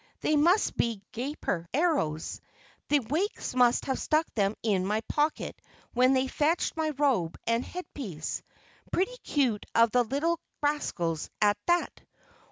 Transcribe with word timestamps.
"They 0.21 0.35
must 0.35 0.75
be 0.77 1.03
Gaper 1.11 1.69
Arrows 1.75 2.41
the 2.87 2.97
Wakes 3.01 3.53
must 3.53 3.85
have 3.85 3.99
stuck 3.99 4.25
them 4.33 4.55
in 4.63 4.83
my 4.83 5.01
pocket 5.01 5.61
when 5.93 6.13
they 6.13 6.25
fetched 6.27 6.75
my 6.75 6.89
robe 6.97 7.37
and 7.45 7.63
head 7.63 7.85
piece. 7.93 8.41
Pretty 8.91 9.15
cute 9.23 9.67
of 9.75 9.91
the 9.91 10.01
little 10.03 10.39
rascals, 10.63 11.29
at 11.39 11.59
that. 11.67 12.01